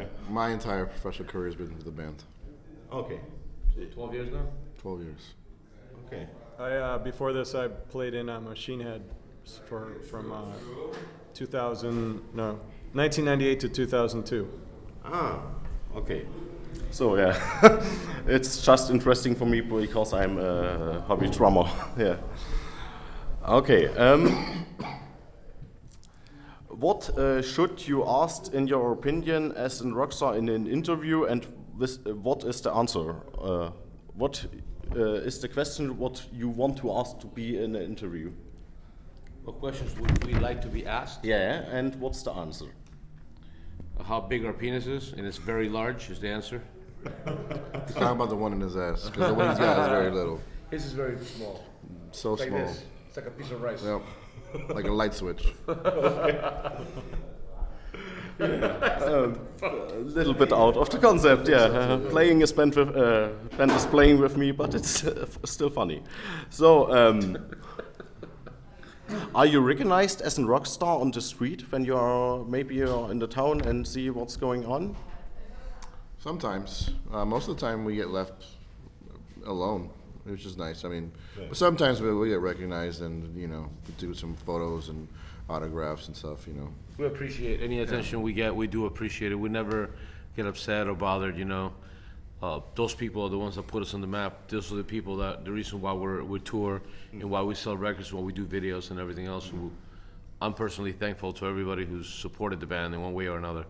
yeah. 0.00 0.04
My 0.28 0.50
entire 0.50 0.84
professional 0.86 1.28
career 1.28 1.46
has 1.46 1.54
been 1.54 1.72
with 1.72 1.84
the 1.84 1.92
band. 1.92 2.24
Okay. 2.92 3.20
So 3.76 3.84
12 3.84 4.14
years 4.14 4.32
now? 4.32 4.46
12 4.82 5.02
years. 5.04 5.34
Okay. 6.06 6.26
I 6.58 6.72
uh, 6.76 6.98
before 6.98 7.32
this 7.32 7.54
I 7.54 7.68
played 7.68 8.14
in 8.14 8.28
uh, 8.28 8.40
Machine 8.40 8.80
Head 8.80 9.02
s- 9.08 9.29
for 9.68 10.00
from 10.10 10.32
uh, 10.32 10.44
2000 11.34 12.22
no 12.34 12.58
1998 12.92 13.60
to 13.60 13.68
2002. 13.68 14.48
Ah. 15.04 15.40
Okay. 15.96 16.26
So 16.90 17.16
yeah, 17.16 17.36
it's 18.26 18.62
just 18.62 18.90
interesting 18.90 19.34
for 19.34 19.44
me 19.44 19.60
because 19.60 20.12
I'm 20.12 20.38
a 20.38 21.00
hobby 21.06 21.28
drummer. 21.28 21.68
yeah. 21.98 22.16
Okay. 23.48 23.88
Um, 23.96 24.66
what 26.68 27.10
uh, 27.18 27.42
should 27.42 27.86
you 27.86 28.04
ask, 28.06 28.52
in 28.52 28.66
your 28.66 28.92
opinion, 28.92 29.52
as 29.52 29.80
a 29.80 29.84
rockstar 29.84 30.36
in 30.36 30.48
an 30.48 30.66
interview, 30.66 31.24
and 31.24 31.46
this, 31.78 31.98
uh, 32.06 32.14
what 32.14 32.44
is 32.44 32.60
the 32.60 32.72
answer? 32.72 33.16
Uh, 33.40 33.70
what 34.14 34.44
uh, 34.96 35.26
is 35.26 35.40
the 35.40 35.48
question? 35.48 35.98
What 35.98 36.24
you 36.32 36.48
want 36.48 36.76
to 36.78 36.92
ask 36.92 37.18
to 37.20 37.26
be 37.26 37.56
in 37.56 37.76
an 37.76 37.82
interview? 37.82 38.32
What 39.44 39.58
questions 39.58 39.98
would 39.98 40.24
we 40.24 40.34
like 40.34 40.60
to 40.62 40.68
be 40.68 40.86
asked? 40.86 41.24
Yeah, 41.24 41.64
and 41.70 41.94
what's 41.96 42.22
the 42.22 42.32
answer? 42.32 42.66
How 44.04 44.20
big 44.20 44.44
our 44.44 44.52
penis 44.52 44.86
is, 44.86 45.12
and 45.12 45.26
it's 45.26 45.38
very 45.38 45.68
large, 45.68 46.10
is 46.10 46.20
the 46.20 46.28
answer. 46.28 46.62
He's 47.04 47.94
talking 47.94 48.08
about 48.08 48.28
the 48.28 48.36
one 48.36 48.52
in 48.52 48.60
his 48.60 48.76
ass, 48.76 49.08
because 49.08 49.28
the 49.28 49.34
one 49.34 49.48
he's 49.50 49.58
got 49.58 49.80
is 49.80 49.88
very 49.88 50.10
little. 50.20 50.40
His 50.70 50.84
is 50.86 50.92
very 50.92 51.18
small. 51.24 51.64
So 52.12 52.36
small. 52.36 52.74
It's 53.08 53.16
like 53.16 53.26
a 53.26 53.30
piece 53.30 53.50
of 53.50 53.62
rice. 53.62 53.82
Yep. 53.82 54.02
Like 54.74 54.84
a 54.86 54.92
light 54.92 55.14
switch. 55.14 55.46
a 55.68 56.82
little 60.04 60.34
bit 60.34 60.52
out 60.52 60.76
of 60.76 60.90
the 60.90 60.98
concept. 60.98 61.48
Yeah, 61.48 61.58
uh, 61.58 61.98
playing 62.10 62.40
is 62.42 62.52
band 62.52 62.74
with 62.74 62.96
uh, 62.96 63.28
band 63.56 63.70
is 63.72 63.86
playing 63.86 64.18
with 64.20 64.36
me, 64.36 64.50
but 64.52 64.74
it's 64.74 65.04
uh, 65.04 65.20
f- 65.22 65.38
still 65.44 65.70
funny. 65.70 66.02
So, 66.50 66.92
um, 66.92 67.36
are 69.34 69.46
you 69.46 69.60
recognized 69.60 70.20
as 70.22 70.38
a 70.38 70.44
rock 70.44 70.66
star 70.66 71.00
on 71.00 71.10
the 71.10 71.20
street 71.20 71.70
when 71.70 71.84
you 71.84 71.96
are 71.96 72.44
maybe 72.44 72.74
you're 72.74 73.10
in 73.10 73.18
the 73.18 73.26
town 73.26 73.60
and 73.62 73.86
see 73.86 74.10
what's 74.10 74.36
going 74.36 74.64
on? 74.64 74.96
Sometimes. 76.18 76.90
Uh, 77.12 77.24
most 77.24 77.48
of 77.48 77.56
the 77.56 77.60
time 77.60 77.84
we 77.84 77.96
get 77.96 78.10
left 78.10 78.44
alone, 79.46 79.90
which 80.24 80.44
is 80.44 80.56
nice. 80.56 80.84
I 80.84 80.88
mean, 80.88 81.12
but 81.36 81.56
sometimes 81.56 82.00
we, 82.00 82.14
we 82.14 82.28
get 82.28 82.40
recognized 82.40 83.02
and, 83.02 83.34
you 83.34 83.46
know, 83.46 83.70
do 83.98 84.12
some 84.14 84.34
photos 84.34 84.88
and 84.90 85.08
autographs 85.48 86.08
and 86.08 86.16
stuff, 86.16 86.46
you 86.46 86.54
know. 86.54 86.68
We 86.98 87.06
appreciate 87.06 87.62
any 87.62 87.80
attention 87.80 88.20
we 88.22 88.32
get. 88.32 88.54
We 88.54 88.66
do 88.66 88.86
appreciate 88.86 89.32
it. 89.32 89.36
We 89.36 89.48
never 89.48 89.90
get 90.36 90.46
upset 90.46 90.86
or 90.86 90.94
bothered, 90.94 91.38
you 91.38 91.46
know. 91.46 91.72
Uh, 92.42 92.60
those 92.74 92.94
people 92.94 93.22
are 93.22 93.28
the 93.28 93.38
ones 93.38 93.56
that 93.56 93.66
put 93.66 93.82
us 93.82 93.92
on 93.92 94.00
the 94.00 94.06
map. 94.06 94.48
Those 94.48 94.72
are 94.72 94.76
the 94.76 94.84
people 94.84 95.16
that 95.18 95.44
the 95.44 95.52
reason 95.52 95.80
why 95.80 95.92
we're 95.92 96.24
we 96.24 96.40
tour 96.40 96.80
and 97.12 97.24
why 97.24 97.42
we 97.42 97.54
sell 97.54 97.76
records, 97.76 98.12
why 98.12 98.20
we 98.20 98.32
do 98.32 98.46
videos 98.46 98.90
and 98.90 98.98
everything 98.98 99.26
else. 99.26 99.50
I'm 100.40 100.54
personally 100.54 100.92
thankful 100.92 101.34
to 101.34 101.46
everybody 101.46 101.84
who's 101.84 102.08
supported 102.08 102.60
the 102.60 102.66
band 102.66 102.94
in 102.94 103.02
one 103.02 103.12
way 103.12 103.26
or 103.26 103.36
another. 103.36 103.66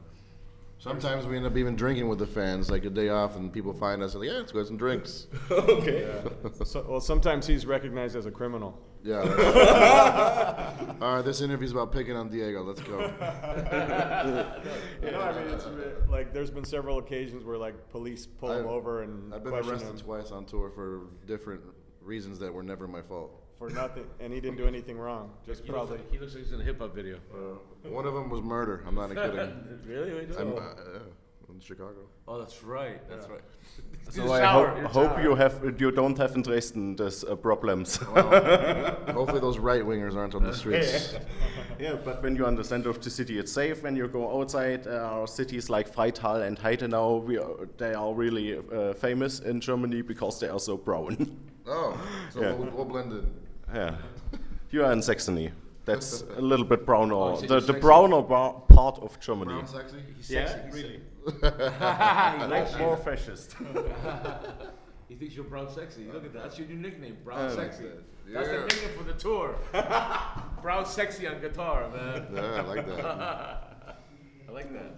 Sometimes 0.81 1.27
we 1.27 1.37
end 1.37 1.45
up 1.45 1.59
even 1.59 1.77
drinking 1.77 2.09
with 2.09 2.19
the 2.19 2.27
fans, 2.27 2.71
like 2.71 2.87
a 2.87 2.91
day 2.91 3.11
off, 3.11 3.37
and 3.37 3.53
people 3.53 3.75
find 3.75 4.03
us 4.03 4.15
and 4.15 4.23
like, 4.23 4.31
yeah, 4.31 4.39
let's 4.39 4.51
go 4.51 4.59
have 4.61 4.67
some 4.67 4.79
drinks. 4.79 5.27
okay. 5.51 6.11
So, 6.65 6.87
well, 6.89 7.01
sometimes 7.01 7.47
he's 7.47 7.67
recognized 7.67 8.17
as 8.17 8.25
a 8.27 8.31
criminal. 8.31 8.79
Yeah. 9.03 9.21
All 11.03 11.17
right, 11.17 11.25
this 11.25 11.43
interview's 11.43 11.73
about 11.73 11.93
picking 11.93 12.17
on 12.17 12.31
Diego. 12.31 12.63
Let's 12.63 12.81
go. 12.81 12.99
You 15.03 15.11
know, 15.11 15.21
I 15.21 15.33
mean, 15.33 15.53
it's 15.53 15.67
like 16.09 16.33
there's 16.33 16.51
been 16.51 16.65
several 16.65 16.99
occasions 16.99 17.45
where 17.45 17.59
like 17.59 17.91
police 17.91 18.27
pull 18.27 18.53
him 18.53 18.61
I've- 18.61 18.69
over 18.69 19.03
and 19.03 19.35
I've 19.35 19.45
been 19.45 19.53
arrested 19.55 19.89
him 19.89 19.99
twice 19.99 20.31
on 20.31 20.45
tour 20.47 20.71
for 20.75 21.09
different 21.27 21.61
reasons 22.01 22.39
that 22.39 22.53
were 22.53 22.63
never 22.63 22.89
my 22.89 23.03
fault. 23.03 23.40
For 23.61 23.69
nothing, 23.71 24.07
and 24.21 24.33
he 24.33 24.41
didn't 24.41 24.57
do 24.57 24.67
anything 24.67 24.99
wrong. 24.99 25.31
Just 25.47 25.63
He 25.65 25.71
looks, 25.71 25.77
probably. 25.91 25.99
like, 25.99 26.11
he 26.13 26.19
looks 26.19 26.35
like 26.35 26.45
he's 26.45 26.53
in 26.55 26.61
a 26.63 26.65
hip 26.65 26.79
hop 26.81 26.95
video. 26.95 27.17
One 27.99 28.07
of 28.07 28.15
them 28.15 28.31
was 28.31 28.41
murder. 28.41 28.83
I'm 28.87 28.95
not 28.95 29.11
kidding. 29.15 29.53
really? 29.87 30.27
I'm, 30.39 30.55
uh, 30.55 30.61
yeah, 30.95 31.53
in 31.55 31.61
Chicago. 31.61 32.03
Oh, 32.27 32.39
that's 32.39 32.63
right. 32.65 33.01
That's 33.11 33.29
right. 33.29 33.43
So 34.11 34.33
I 34.33 34.41
ho- 34.41 34.89
hope 34.99 35.23
you 35.23 35.35
have 35.37 35.55
you 35.79 35.91
don't 35.93 36.17
have 36.19 36.35
in 36.35 36.43
Dresden 36.43 36.97
these 36.97 37.23
uh, 37.23 37.37
problems. 37.37 37.97
Hopefully, 39.19 39.41
those 39.47 39.59
right 39.59 39.85
wingers 39.91 40.17
aren't 40.17 40.35
on 40.35 40.43
the 40.43 40.55
streets. 40.55 41.15
yeah, 41.79 41.95
but 42.05 42.21
when 42.23 42.35
you 42.35 42.45
understand 42.47 42.87
of 42.87 43.01
the 43.01 43.11
city, 43.11 43.39
it's 43.39 43.53
safe. 43.53 43.83
When 43.85 43.95
you 43.95 44.09
go 44.09 44.41
outside, 44.41 44.87
uh, 44.87 45.15
our 45.17 45.29
cities 45.29 45.71
like 45.71 45.87
Freital 45.95 46.43
and 46.47 46.59
Heidenau, 46.59 47.23
we 47.23 47.39
are, 47.39 47.69
they 47.77 47.95
are 47.95 48.13
really 48.15 48.59
uh, 48.59 48.95
famous 48.95 49.41
in 49.41 49.61
Germany 49.61 50.03
because 50.03 50.41
they 50.41 50.49
are 50.49 50.59
so 50.61 50.77
brown. 50.77 51.15
Oh, 51.67 51.97
so 52.31 52.41
Yeah. 52.41 52.55
we'll, 52.55 52.71
we'll 52.71 52.85
blend 52.87 53.13
in. 53.13 53.31
Yeah, 53.75 53.97
you 54.71 54.85
are 54.85 54.93
in 54.93 55.03
Saxony. 55.03 55.53
That's 55.85 56.23
a 56.37 56.41
little 56.41 56.65
bit 56.67 56.85
browner, 56.87 57.15
Oh, 57.15 57.37
the, 57.41 57.47
the 57.47 57.61
Saxony? 57.61 57.81
browner 57.81 58.23
bar- 58.23 58.61
part 58.69 58.99
of 59.01 59.19
Germany. 59.21 59.53
Brown 59.55 59.67
sexy? 59.67 59.97
Yeah, 60.29 60.59
really. 60.71 61.01
he 61.25 62.47
likes 62.47 62.77
More 62.79 62.97
fascist. 62.97 63.57
He 65.09 65.17
thinks 65.17 65.35
you're 65.35 65.45
brown 65.45 65.69
sexy. 65.73 66.07
Look 66.13 66.25
at 66.25 66.33
that. 66.35 66.43
That's 66.45 66.59
your 66.59 66.69
new 66.69 66.77
nickname, 66.77 67.17
brown 67.25 67.57
like 67.57 67.73
sexy. 67.73 67.83
that. 67.85 68.03
That's 68.33 68.49
the 68.49 68.55
Yeah. 68.55 68.61
nickname 68.65 68.99
for 68.99 69.05
the 69.05 69.15
tour. 69.15 69.57
brown 70.63 70.87
sexy 70.87 71.27
on 71.27 71.41
guitar, 71.41 71.89
man. 71.91 72.27
Yeah, 72.33 72.43
I 72.43 72.61
like 72.63 72.87
that. 72.87 73.05
I 74.49 74.53
like 74.53 74.73
that. 74.73 74.95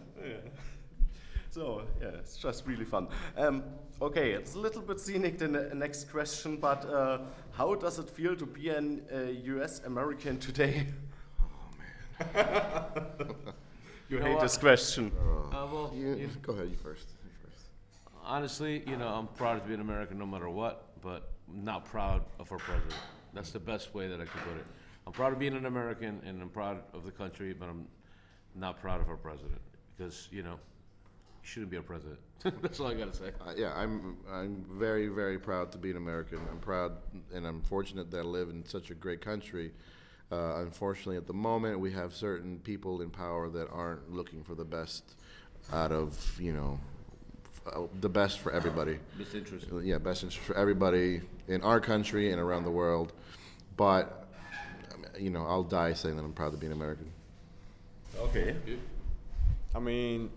So 1.51 1.83
yeah, 2.01 2.09
it's 2.19 2.37
just 2.37 2.67
really 2.67 2.85
fun. 2.85 3.09
Um, 3.37 3.63
okay, 4.01 4.33
it's 4.33 4.55
a 4.55 4.59
little 4.59 4.81
bit 4.83 4.99
scenic 5.01 5.39
the 5.39 5.49
ne- 5.49 5.75
next 5.75 6.11
question, 6.11 6.57
but 6.57 6.85
uh, 6.87 7.19
how 7.53 7.75
does 7.75 7.99
it 7.99 8.09
feel 8.09 8.35
to 8.37 8.47
be 8.47 8.69
an 8.71 9.03
uh, 9.13 9.19
U.S. 9.55 9.81
American 9.85 10.39
today? 10.39 10.87
Oh, 12.35 12.35
man. 12.37 13.35
you 14.09 14.19
know 14.21 14.25
hate 14.27 14.41
this 14.41 14.57
question. 14.57 15.11
Uh, 15.53 15.67
well, 15.73 15.93
You, 15.95 16.15
you- 16.15 16.29
go 16.43 16.53
ahead, 16.53 16.69
you 16.71 16.77
first. 16.77 17.09
You 17.25 17.31
first. 17.43 17.65
honestly, 18.25 18.85
you 18.87 18.97
know, 18.97 19.09
I'm 19.09 19.27
proud 19.27 19.61
to 19.61 19.67
be 19.67 19.75
an 19.75 19.81
American 19.81 20.19
no 20.19 20.27
matter 20.27 20.49
what, 20.49 20.93
but 21.03 21.33
I'm 21.49 21.65
not 21.65 21.85
proud 21.85 22.23
of 22.39 22.53
our 22.53 22.59
president. 22.59 22.95
That's 23.35 23.51
the 23.51 23.59
best 23.59 23.93
way 23.95 24.07
that 24.07 24.21
I 24.21 24.25
could 24.25 24.41
put 24.43 24.57
it. 24.57 24.67
I'm 25.07 25.13
proud 25.13 25.33
of 25.33 25.39
being 25.41 25.55
an 25.57 25.67
American 25.67 26.21
and 26.25 26.41
I'm 26.41 26.49
proud 26.51 26.79
of 26.95 27.05
the 27.05 27.11
country, 27.11 27.53
but 27.59 27.69
I'm 27.69 27.89
not 28.55 28.81
proud 28.81 29.01
of 29.01 29.09
our 29.09 29.17
president 29.17 29.61
because, 29.97 30.29
you 30.31 30.43
know, 30.45 30.61
he 30.72 30.72
shouldn't 31.43 31.71
be 31.71 31.77
our 31.77 31.83
president. 31.83 32.19
That's 32.63 32.81
all 32.81 32.89
I 32.89 32.95
gotta 32.95 33.15
say. 33.15 33.31
Uh, 33.41 33.53
yeah, 33.57 33.73
I'm 33.75 34.17
I'm 34.31 34.65
very 34.71 35.09
very 35.09 35.39
proud 35.39 35.71
to 35.73 35.79
be 35.79 35.91
an 35.91 35.97
American. 35.97 36.39
I'm 36.51 36.59
proud 36.59 36.93
and 37.35 37.47
I'm 37.47 37.63
fortunate 37.63 38.11
that 38.11 38.19
I 38.19 38.23
live 38.23 38.49
in 38.49 38.65
such 38.65 38.91
a 38.91 38.95
great 38.95 39.21
country. 39.21 39.73
Uh, 40.31 40.63
unfortunately, 40.63 41.17
at 41.17 41.27
the 41.27 41.35
moment, 41.35 41.79
we 41.79 41.93
have 41.93 42.15
certain 42.15 42.59
people 42.61 43.03
in 43.03 43.11
power 43.11 43.51
that 43.51 43.69
aren't 43.71 44.11
looking 44.11 44.43
for 44.43 44.55
the 44.55 44.65
best 44.65 45.17
out 45.73 45.93
of 45.93 46.41
you 46.41 46.53
know 46.53 46.81
uh, 47.67 47.83
the 48.01 48.09
best 48.09 48.41
for 48.41 48.53
everybody. 48.53 48.99
It's 49.21 49.35
interesting. 49.35 49.83
Yeah, 49.85 49.99
best 49.99 50.25
interest 50.25 50.45
for 50.45 50.57
everybody 50.57 51.21
in 51.49 51.63
our 51.63 51.81
country 51.81 52.33
and 52.33 52.41
around 52.41 52.65
the 52.65 52.71
world. 52.71 53.13
But 53.77 54.27
you 55.19 55.31
know, 55.31 55.47
I'll 55.47 55.63
die 55.63 55.93
saying 55.93 56.17
that 56.17 56.23
I'm 56.23 56.33
proud 56.33 56.53
to 56.53 56.59
be 56.59 56.67
an 56.67 56.73
American. 56.73 57.11
Okay. 58.19 58.57
I 59.75 59.79
mean, 59.79 60.31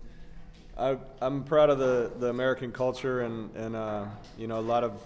I, 0.78 0.98
I'm 1.22 1.44
proud 1.44 1.70
of 1.70 1.80
the, 1.80 2.12
the 2.20 2.28
American 2.28 2.72
culture 2.72 3.22
and, 3.22 3.56
and 3.56 3.76
uh, 3.76 4.06
you 4.38 4.48
know, 4.48 4.60
a 4.60 4.62
lot 4.62 4.84
of 4.84 5.02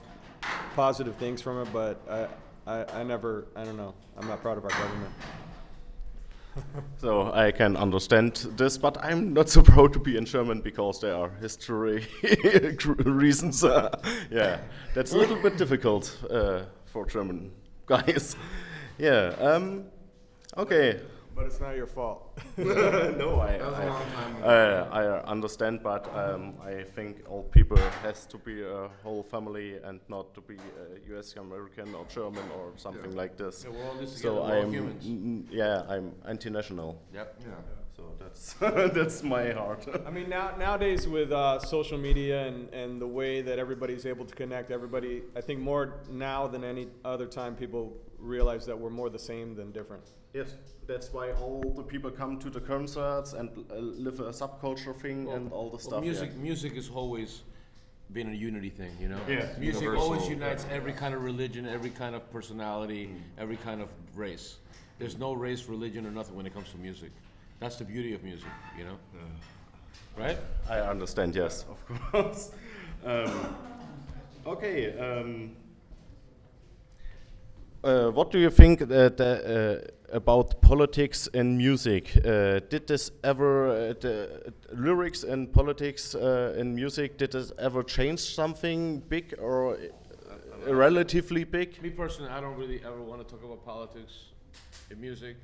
positive 0.76 1.16
things 1.18 1.42
from 1.42 1.62
it, 1.62 1.68
but 1.72 2.00
I, 2.10 2.28
I, 2.72 3.00
I 3.02 3.04
never, 3.04 3.46
I 3.56 3.64
don't 3.64 3.78
know, 3.78 3.94
I'm 4.18 4.28
not 4.28 4.42
proud 4.42 4.58
of 4.58 4.64
our 4.64 4.72
government. 4.72 5.14
So 6.98 7.32
I 7.32 7.52
can 7.52 7.78
understand 7.78 8.36
this, 8.58 8.78
but 8.78 8.98
I'm 9.02 9.34
not 9.34 9.48
so 9.48 9.62
proud 9.62 9.94
to 9.94 10.00
be 10.00 10.18
in 10.18 10.26
German 10.26 10.60
because 10.60 11.00
there 11.00 11.16
are 11.16 11.30
history 11.40 12.06
reasons. 13.06 13.64
Uh, 13.64 13.90
yeah, 14.32 14.60
that's 14.94 15.14
a 15.14 15.18
little 15.18 15.42
bit 15.42 15.58
difficult 15.58 16.18
uh, 16.30 16.64
for 16.86 17.06
German 17.06 17.52
guys. 17.86 18.36
Yeah. 18.98 19.36
Um, 19.40 19.86
okay. 20.58 21.00
But 21.36 21.46
it's 21.46 21.60
not 21.60 21.76
your 21.76 21.88
fault. 21.88 22.38
no, 22.58 23.40
I, 23.40 23.58
was 23.58 23.78
a 23.78 23.82
I, 23.82 23.86
long 23.86 24.06
time 24.12 24.36
uh, 24.44 24.88
I 24.92 25.24
understand, 25.24 25.82
but 25.84 26.14
um, 26.16 26.56
I 26.62 26.84
think 26.84 27.24
all 27.30 27.44
people 27.44 27.78
has 28.04 28.26
to 28.28 28.38
be 28.38 28.64
a 28.64 28.90
whole 29.04 29.24
family 29.24 29.78
and 29.84 30.00
not 30.10 30.34
to 30.34 30.42
be 30.42 30.56
a 30.56 31.10
U.S. 31.12 31.36
American 31.38 31.94
or 31.96 32.06
German 32.14 32.44
or 32.58 32.74
something 32.76 33.16
like 33.16 33.38
this. 33.38 33.64
Yeah, 33.64 33.76
we're 33.76 33.86
all 33.86 33.92
in 33.94 33.98
this 34.00 34.16
together, 34.16 34.36
so 34.36 34.42
we're 34.42 34.56
all 34.56 34.64
I'm, 34.64 34.72
humans. 34.72 35.48
yeah, 35.52 35.84
I'm 35.88 36.14
anti-national. 36.28 37.02
Yep. 37.14 37.42
Yeah. 37.42 37.54
So 38.00 38.16
that's 38.20 38.54
that's 38.94 39.24
my 39.24 39.52
heart. 39.52 39.86
I 40.06 40.10
mean, 40.10 40.30
now 40.30 40.56
nowadays 40.58 41.08
with 41.08 41.32
uh, 41.32 41.60
social 41.60 41.98
media 41.98 42.48
and, 42.48 42.74
and 42.74 43.02
the 43.02 43.08
way 43.08 43.42
that 43.42 43.60
everybody's 43.60 44.06
able 44.06 44.26
to 44.26 44.36
connect, 44.36 44.72
everybody, 44.72 45.24
I 45.36 45.42
think 45.42 45.60
more 45.60 45.96
now 46.10 46.48
than 46.48 46.64
any 46.64 46.88
other 47.04 47.26
time, 47.26 47.56
people 47.56 47.98
realize 48.20 48.66
that 48.66 48.78
we're 48.78 48.90
more 48.90 49.10
the 49.10 49.20
same 49.20 49.56
than 49.56 49.72
different. 49.72 50.04
yes, 50.34 50.56
that's 50.88 51.12
why 51.14 51.32
all 51.34 51.62
the 51.76 51.84
people 51.84 52.12
come 52.12 52.38
to 52.40 52.50
the 52.50 52.60
concerts 52.60 53.34
and 53.34 53.50
uh, 53.72 53.76
live 53.78 54.20
a 54.20 54.32
subculture 54.32 54.96
thing 54.96 55.28
and 55.32 55.52
all 55.52 55.66
the 55.70 55.78
Well, 55.78 55.80
stuff. 55.80 56.02
music, 56.04 56.32
yeah. 56.36 56.42
music 56.50 56.76
has 56.76 56.90
always 56.90 57.42
been 58.14 58.30
a 58.30 58.34
unity 58.36 58.70
thing, 58.70 58.92
you 59.00 59.08
know. 59.08 59.20
Yeah. 59.28 59.48
Music 59.60 59.82
Universal, 59.84 60.02
always 60.04 60.28
unites 60.30 60.66
every 60.72 60.94
kind 60.94 61.14
of 61.14 61.24
religion, 61.24 61.66
every 61.68 61.90
kind 61.92 62.16
of 62.16 62.22
personality, 62.32 63.10
every 63.38 63.58
kind 63.58 63.82
of 63.82 63.90
race. 64.16 64.58
There's 65.00 65.18
no 65.18 65.34
race, 65.34 65.66
religion, 65.70 66.06
or 66.06 66.12
nothing 66.12 66.36
when 66.36 66.46
it 66.46 66.54
comes 66.54 66.70
to 66.72 66.78
music. 66.78 67.12
That's 67.60 67.76
the 67.78 67.86
beauty 67.86 68.14
of 68.14 68.24
music, 68.24 68.50
you 68.78 68.84
know. 68.86 68.98
Right? 70.18 70.38
I 70.70 70.80
understand. 70.80 71.36
Yes, 71.36 71.66
of 71.70 71.80
course. 72.12 72.52
um, 73.06 73.56
okay. 74.46 74.98
Um, 74.98 75.52
uh, 77.84 78.10
what 78.10 78.32
do 78.32 78.40
you 78.40 78.50
think 78.50 78.80
that, 78.80 79.20
uh, 79.22 80.16
about 80.16 80.62
politics 80.62 81.30
and 81.34 81.58
music? 81.58 82.12
Uh, 82.18 82.60
did 82.70 82.88
this 82.88 83.12
ever, 83.24 83.70
uh, 83.70 83.94
the 84.00 84.54
lyrics 84.74 85.24
and 85.24 85.52
politics 85.54 86.16
uh, 86.16 86.56
in 86.58 86.76
music, 86.76 87.18
did 87.18 87.32
this 87.32 87.52
ever 87.58 87.84
change 87.84 88.20
something 88.20 89.00
big 89.00 89.34
or 89.40 89.76
uh, 89.76 90.74
relatively 90.74 91.44
big? 91.44 91.82
Me 91.82 91.90
personally, 91.90 92.30
I 92.30 92.42
don't 92.42 92.58
really 92.58 92.82
ever 92.86 93.02
want 93.02 93.26
to 93.26 93.36
talk 93.36 93.44
about 93.44 93.66
politics 93.66 94.30
in 94.90 95.00
music, 95.00 95.38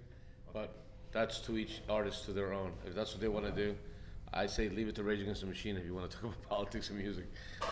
but 0.54 0.74
that's 1.12 1.40
to 1.40 1.58
each 1.58 1.82
artist 1.88 2.26
to 2.26 2.34
their 2.34 2.54
own. 2.54 2.72
If 2.86 2.96
that's 2.96 3.14
what 3.14 3.22
they 3.22 3.30
want 3.30 3.46
to 3.46 3.52
do, 3.52 3.76
I 4.34 4.48
say 4.48 4.68
leave 4.68 4.90
it 4.90 4.96
to 4.96 5.04
Rage 5.04 5.22
Against 5.22 5.42
the 5.42 5.48
Machine 5.48 5.78
if 5.78 5.86
you 5.86 5.94
want 5.94 6.12
to 6.12 6.18
talk 6.22 6.26
about 6.26 6.50
politics 6.50 6.90
and 6.90 7.00
music. 7.00 7.26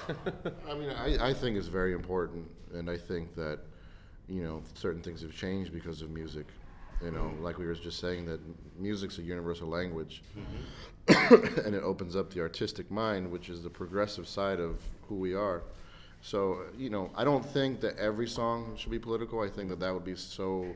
I 0.69 0.73
mean, 0.73 0.89
I, 0.91 1.29
I 1.29 1.33
think 1.33 1.57
it's 1.57 1.67
very 1.67 1.93
important, 1.93 2.49
and 2.73 2.89
I 2.89 2.97
think 2.97 3.35
that, 3.35 3.59
you 4.27 4.43
know, 4.43 4.61
certain 4.73 5.01
things 5.01 5.21
have 5.21 5.35
changed 5.35 5.73
because 5.73 6.01
of 6.01 6.09
music. 6.09 6.47
You 7.03 7.11
know, 7.11 7.23
mm-hmm. 7.23 7.43
like 7.43 7.57
we 7.57 7.65
were 7.65 7.73
just 7.73 7.99
saying, 7.99 8.25
that 8.27 8.39
music's 8.79 9.17
a 9.17 9.21
universal 9.21 9.67
language, 9.67 10.23
mm-hmm. 10.37 11.59
and 11.65 11.75
it 11.75 11.83
opens 11.83 12.15
up 12.15 12.33
the 12.33 12.39
artistic 12.39 12.89
mind, 12.89 13.29
which 13.29 13.49
is 13.49 13.61
the 13.61 13.69
progressive 13.69 14.27
side 14.27 14.59
of 14.59 14.79
who 15.09 15.15
we 15.15 15.33
are. 15.33 15.63
So, 16.21 16.61
you 16.77 16.89
know, 16.89 17.11
I 17.15 17.25
don't 17.25 17.45
think 17.45 17.81
that 17.81 17.97
every 17.97 18.27
song 18.27 18.75
should 18.77 18.91
be 18.91 18.99
political. 18.99 19.41
I 19.41 19.49
think 19.49 19.67
that 19.69 19.81
that 19.81 19.93
would 19.93 20.05
be 20.05 20.15
so 20.15 20.67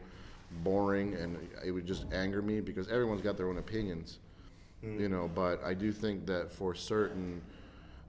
boring, 0.63 1.15
and 1.15 1.37
it 1.65 1.71
would 1.71 1.85
just 1.85 2.05
anger 2.11 2.41
me 2.41 2.59
because 2.59 2.89
everyone's 2.89 3.21
got 3.21 3.37
their 3.37 3.47
own 3.47 3.57
opinions 3.57 4.19
mm-hmm. 4.83 4.99
you 4.99 5.09
know 5.09 5.29
but 5.33 5.63
i 5.63 5.73
do 5.73 5.91
think 5.91 6.25
that 6.25 6.51
for 6.51 6.73
certain 6.73 7.41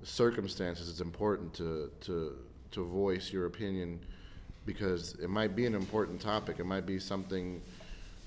circumstances 0.03 0.89
it's 0.89 1.01
important 1.01 1.53
to 1.53 1.91
to 2.01 2.37
to 2.71 2.85
voice 2.85 3.33
your 3.33 3.47
opinion 3.47 3.99
because 4.69 5.15
it 5.15 5.31
might 5.31 5.57
be 5.57 5.65
an 5.67 5.75
important 5.75 6.21
topic 6.21 6.57
it 6.59 6.67
might 6.67 6.87
be 6.87 6.99
something 6.99 7.61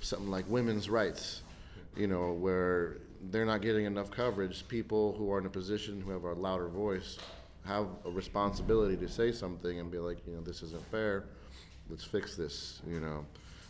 something 0.02 0.30
like 0.30 0.46
women's 0.50 0.90
rights 0.90 1.42
you 1.96 2.08
know 2.08 2.34
where 2.34 2.98
they're 3.30 3.46
not 3.46 3.62
getting 3.62 3.86
enough 3.86 4.10
coverage 4.10 4.68
people 4.68 5.14
who 5.18 5.32
are 5.32 5.38
in 5.38 5.46
a 5.46 5.50
position 5.50 6.02
who 6.02 6.12
have 6.12 6.24
a 6.24 6.34
louder 6.34 6.68
voice 6.68 7.20
have 7.66 7.88
a 8.06 8.10
responsibility 8.10 8.98
to 8.98 9.08
say 9.08 9.32
something 9.32 9.80
and 9.80 9.92
be 9.92 10.00
like, 10.00 10.18
you 10.26 10.34
know, 10.34 10.42
this 10.42 10.64
isn't 10.64 10.86
fair. 10.90 11.26
Let's 11.90 12.04
fix 12.04 12.36
this. 12.36 12.82
You 12.88 13.00
know. 13.00 13.26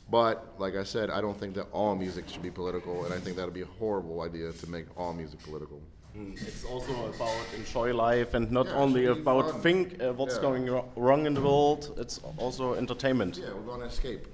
But 0.09 0.55
like 0.57 0.75
I 0.75 0.83
said, 0.83 1.09
I 1.09 1.21
don't 1.21 1.39
think 1.39 1.55
that 1.55 1.67
all 1.71 1.95
music 1.95 2.27
should 2.27 2.41
be 2.41 2.51
political, 2.51 3.05
and 3.05 3.13
I 3.13 3.19
think 3.19 3.37
that 3.37 3.45
would 3.45 3.53
be 3.53 3.61
a 3.61 3.73
horrible 3.79 4.21
idea 4.21 4.51
to 4.51 4.69
make 4.69 4.85
all 4.97 5.13
music 5.13 5.41
political. 5.43 5.81
It's 6.15 6.65
also 6.65 6.91
about 7.07 7.35
enjoy 7.55 7.93
life 7.93 8.33
and 8.33 8.51
not 8.51 8.65
Yeah, 8.67 8.73
only 8.75 9.03
it 9.03 9.07
should 9.07 9.15
be 9.15 9.21
about 9.21 9.51
fun. 9.51 9.61
think 9.61 10.01
uh, 10.03 10.11
what's 10.13 10.35
Yeah. 10.35 10.41
going 10.41 10.65
wro- 10.69 10.89
wrong 10.95 11.25
in 11.25 11.33
the 11.33 11.41
world. 11.41 11.93
It's 11.97 12.19
also 12.37 12.73
entertainment. 12.73 13.37
Yeah, 13.37 13.53
we're 13.53 13.71
gonna 13.71 13.85
escape. 13.85 14.27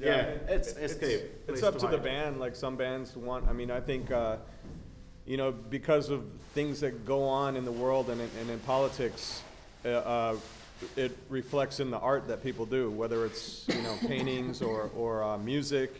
Yeah, 0.00 0.36
it's 0.48 0.76
escape. 0.76 1.22
It's 1.48 1.60
Place 1.60 1.62
up 1.62 1.74
to 1.78 1.86
to 1.86 1.96
the 1.96 1.98
band. 1.98 2.38
Like 2.40 2.54
some 2.56 2.76
bands 2.76 3.16
want. 3.16 3.48
I 3.48 3.52
mean, 3.52 3.70
I 3.70 3.80
think 3.80 4.10
uh, 4.10 4.36
you 5.26 5.36
know 5.36 5.52
because 5.52 6.10
of 6.10 6.22
things 6.54 6.80
that 6.80 7.06
go 7.06 7.22
on 7.24 7.56
in 7.56 7.64
the 7.64 7.72
world 7.72 8.10
and 8.10 8.20
in, 8.20 8.28
and 8.40 8.50
in 8.50 8.58
politics, 8.60 9.42
uh, 9.84 9.88
uh, 9.88 10.36
it 10.96 11.16
reflects 11.30 11.80
in 11.80 11.90
the 11.90 11.98
art 11.98 12.26
that 12.28 12.42
people 12.42 12.66
do, 12.66 12.90
whether 12.90 13.24
it's 13.24 13.64
you 13.68 13.80
know 13.82 13.96
paintings 14.06 14.60
or 14.60 14.90
or 14.96 15.22
uh, 15.22 15.38
music. 15.38 15.90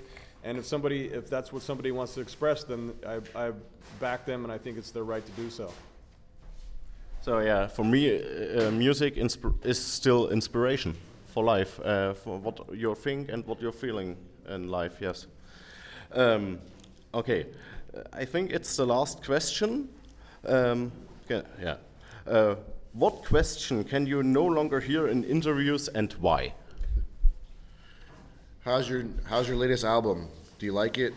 And 0.44 0.58
if 0.58 0.64
somebody, 0.64 1.06
if 1.06 1.30
that's 1.30 1.52
what 1.52 1.62
somebody 1.62 1.92
wants 1.92 2.14
to 2.14 2.20
express, 2.20 2.64
then 2.64 2.92
I, 3.06 3.20
I 3.34 3.52
back 4.00 4.26
them, 4.26 4.44
and 4.44 4.52
I 4.52 4.58
think 4.58 4.78
it's 4.78 4.90
their 4.90 5.04
right 5.04 5.24
to 5.24 5.32
do 5.32 5.50
so. 5.50 5.72
So 7.22 7.38
yeah, 7.38 7.68
for 7.68 7.84
me, 7.84 8.16
uh, 8.16 8.68
uh, 8.68 8.70
music 8.72 9.16
is 9.16 9.78
still 9.78 10.30
inspiration 10.30 10.96
for 11.26 11.44
life, 11.44 11.78
uh, 11.84 12.14
for 12.14 12.38
what 12.38 12.58
you 12.74 12.94
think 12.96 13.28
and 13.30 13.46
what 13.46 13.60
you're 13.60 13.70
feeling 13.70 14.16
in 14.48 14.68
life. 14.68 14.96
Yes. 15.00 15.26
Um, 16.12 16.58
okay, 17.14 17.46
I 18.12 18.24
think 18.24 18.50
it's 18.50 18.76
the 18.76 18.86
last 18.86 19.24
question. 19.24 19.88
Um, 20.44 20.90
yeah. 21.28 21.76
Uh, 22.26 22.56
what 22.92 23.24
question 23.24 23.84
can 23.84 24.06
you 24.06 24.22
no 24.22 24.44
longer 24.44 24.80
hear 24.80 25.06
in 25.06 25.24
interviews 25.24 25.88
and 25.88 26.12
why? 26.14 26.52
How's 28.64 28.88
your 28.88 29.04
How's 29.24 29.48
your 29.48 29.56
latest 29.56 29.84
album? 29.84 30.28
Do 30.58 30.66
you 30.66 30.72
like 30.72 30.98
it? 30.98 31.14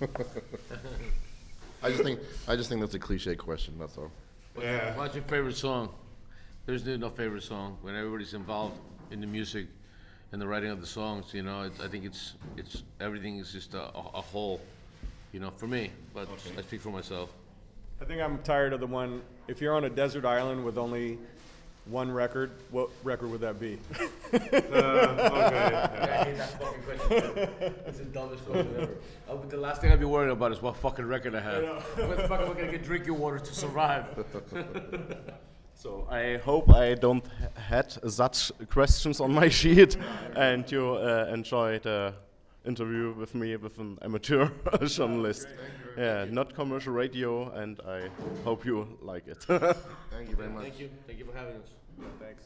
I 1.82 1.90
just 1.90 2.02
think 2.02 2.20
I 2.46 2.56
just 2.56 2.68
think 2.68 2.80
that's 2.80 2.94
a 2.94 2.98
cliche 2.98 3.36
question. 3.36 3.74
That's 3.78 3.96
all. 3.98 4.10
Uh, 4.56 4.62
yeah. 4.62 4.96
What's 4.96 5.14
your 5.14 5.24
favorite 5.24 5.56
song? 5.56 5.90
There's 6.66 6.84
no- 6.84 6.96
no 6.96 7.10
favorite 7.10 7.42
song. 7.42 7.78
When 7.82 7.94
everybody's 7.94 8.34
involved 8.34 8.78
in 9.10 9.20
the 9.20 9.26
music 9.26 9.66
and 10.32 10.40
the 10.40 10.46
writing 10.46 10.70
of 10.70 10.80
the 10.80 10.86
songs, 10.86 11.32
you 11.32 11.42
know, 11.42 11.62
it, 11.62 11.72
I 11.82 11.88
think 11.88 12.04
it's 12.04 12.34
it's 12.56 12.82
everything 13.00 13.38
is 13.38 13.52
just 13.52 13.74
a, 13.74 13.82
a, 13.94 14.10
a 14.14 14.20
whole, 14.20 14.60
you 15.32 15.40
know, 15.40 15.50
for 15.50 15.66
me. 15.66 15.90
But 16.14 16.28
I 16.56 16.62
speak 16.62 16.80
for 16.80 16.90
myself. 16.90 17.30
I 18.00 18.04
think 18.04 18.22
I'm 18.22 18.38
tired 18.42 18.72
of 18.72 18.80
the 18.80 18.86
one. 18.86 19.22
If 19.48 19.60
you're 19.60 19.74
on 19.74 19.84
a 19.84 19.90
desert 19.90 20.24
island 20.24 20.64
with 20.64 20.78
only 20.78 21.18
one 21.90 22.10
record, 22.10 22.50
what 22.70 22.90
record 23.02 23.30
would 23.30 23.40
that 23.40 23.58
be? 23.58 23.78
I 24.32 24.36
hate 24.36 24.50
that 26.36 26.60
fucking 26.60 26.82
question. 26.82 27.48
It's 27.86 27.98
the 27.98 28.04
dumbest 28.04 28.44
question 28.44 28.74
ever. 28.78 28.94
Uh, 29.28 29.36
but 29.36 29.50
the 29.50 29.56
last 29.56 29.80
thing 29.80 29.90
I'd 29.92 30.00
be 30.00 30.04
worried 30.06 30.30
about 30.30 30.52
is 30.52 30.60
what 30.60 30.76
fucking 30.76 31.06
record 31.06 31.34
I 31.34 31.40
have. 31.40 31.82
Where 31.96 32.16
the 32.16 32.28
fuck 32.28 32.40
am 32.40 32.50
I 32.50 32.54
gonna 32.54 32.70
get 32.70 32.84
drinking 32.84 33.18
water 33.18 33.38
to 33.38 33.54
survive? 33.54 34.06
So 35.74 36.08
I 36.10 36.38
hope 36.38 36.74
I 36.74 36.94
don't 36.94 37.24
ha- 37.24 37.48
had 37.54 38.10
such 38.10 38.50
questions 38.68 39.20
on 39.20 39.30
my 39.32 39.48
sheet, 39.48 39.96
and 40.34 40.68
you 40.72 40.94
uh, 40.96 41.30
enjoyed 41.32 41.84
the 41.84 42.14
interview 42.66 43.12
with 43.12 43.32
me 43.36 43.54
with 43.54 43.78
an 43.78 43.96
amateur 44.02 44.48
journalist. 44.84 45.46
Yeah, 45.98 46.26
not 46.30 46.54
commercial 46.54 46.92
radio, 46.92 47.50
and 47.50 47.80
I 47.80 48.08
hope 48.44 48.64
you 48.64 48.98
like 49.02 49.26
it. 49.26 49.42
Thank 49.48 50.30
you 50.30 50.36
very 50.36 50.48
much. 50.48 50.62
Thank 50.62 50.78
you. 50.78 50.90
Thank 51.08 51.18
you 51.18 51.24
for 51.24 51.36
having 51.36 51.56
us. 51.56 51.68
Thanks. 52.20 52.44